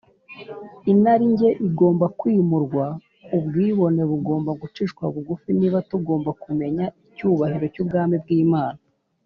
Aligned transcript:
Inarijye 0.93 1.49
igomba 1.67 2.05
kwimurwa, 2.19 2.85
ubwibone 3.37 4.01
bugomba 4.11 4.51
gucishwa 4.61 5.03
bugufi, 5.13 5.49
niba 5.59 5.77
tugomba 5.89 6.29
kumenya 6.43 6.85
icyubahiro 7.09 7.65
cy’Ubwami 7.75 8.17
bw’Imana. 8.23 8.79